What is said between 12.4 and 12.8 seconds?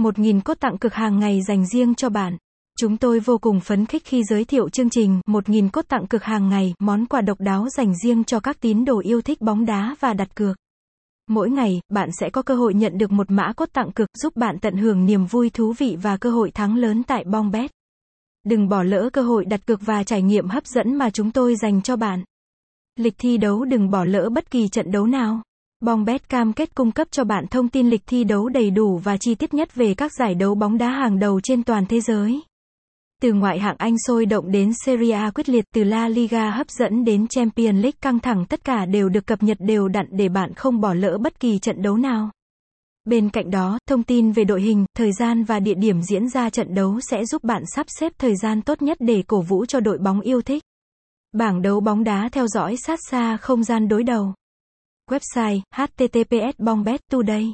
cơ hội